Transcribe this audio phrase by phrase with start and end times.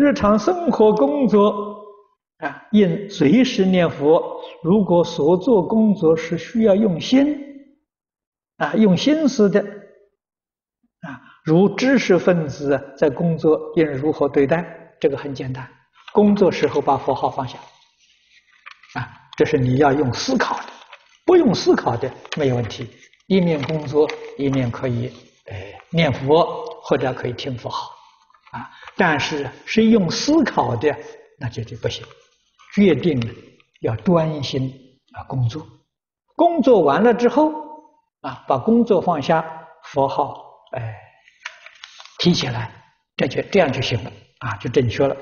[0.00, 1.84] 日常生活工作
[2.38, 4.40] 啊，应随时念佛。
[4.62, 7.38] 如果所做工作是需要用心
[8.56, 14.64] 啊，用心思的啊，如知识分子在工作应如何对待？
[14.98, 15.68] 这个很简单，
[16.14, 17.58] 工作时候把佛号放下
[18.94, 19.06] 啊，
[19.36, 20.64] 这是你要用思考的，
[21.26, 22.88] 不用思考的没有问题。
[23.26, 24.08] 一面工作，
[24.38, 25.12] 一面可以
[25.50, 27.99] 哎念佛或者可以听佛号。
[28.50, 28.70] 啊！
[28.96, 30.96] 但是是用思考的，
[31.38, 32.04] 那绝对不行。
[32.74, 33.32] 决定了
[33.80, 34.72] 要专心
[35.12, 35.66] 啊工作，
[36.36, 37.52] 工作完了之后
[38.20, 39.44] 啊，把工作放下，
[39.84, 40.40] 佛号
[40.72, 40.94] 哎
[42.18, 42.70] 提起来，
[43.16, 45.16] 这就这样就行了啊，就正确了。